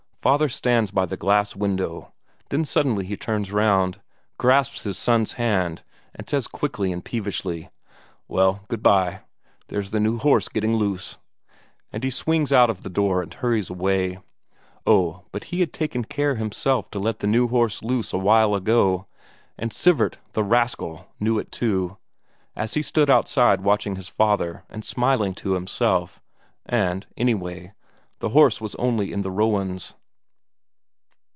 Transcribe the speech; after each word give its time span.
Father 0.21 0.49
stands 0.49 0.91
by 0.91 1.07
the 1.07 1.17
glass 1.17 1.55
window, 1.55 2.13
then 2.51 2.63
suddenly 2.63 3.07
he 3.07 3.17
turns 3.17 3.51
round, 3.51 3.99
grasps 4.37 4.83
his 4.83 4.95
son's 4.95 5.33
hand, 5.33 5.81
and 6.13 6.29
says 6.29 6.45
quickly 6.47 6.91
and 6.91 7.03
peevishly: 7.03 7.71
"Well, 8.27 8.63
good 8.67 8.83
bye. 8.83 9.21
There's 9.69 9.89
the 9.89 9.99
new 9.99 10.19
horse 10.19 10.47
getting 10.47 10.75
loose," 10.75 11.17
and 11.91 12.03
he 12.03 12.11
swings 12.11 12.51
out 12.53 12.69
of 12.69 12.83
the 12.83 12.89
door 12.91 13.23
and 13.23 13.33
hurries 13.33 13.71
away. 13.71 14.19
Oh, 14.85 15.23
but 15.31 15.45
he 15.45 15.61
had 15.61 15.69
himself 15.71 15.71
taken 15.79 16.03
care 16.05 16.35
to 16.35 16.99
let 16.99 17.17
the 17.17 17.25
new 17.25 17.47
horse 17.47 17.81
loose 17.81 18.13
a 18.13 18.19
while 18.19 18.53
ago, 18.53 19.07
and 19.57 19.71
Sivert, 19.73 20.19
the 20.33 20.43
rascal, 20.43 21.07
knew 21.19 21.39
it 21.39 21.51
too, 21.51 21.97
as 22.55 22.75
he 22.75 22.83
stood 22.83 23.09
outside 23.09 23.61
watching 23.61 23.95
his 23.95 24.09
father, 24.09 24.65
and 24.69 24.85
smiling 24.85 25.33
to 25.33 25.55
himself. 25.55 26.21
And, 26.63 27.07
anyway, 27.17 27.73
the 28.19 28.29
horse 28.29 28.61
was 28.61 28.75
only 28.75 29.11
in 29.11 29.23
the 29.23 29.31
rowens. 29.31 29.95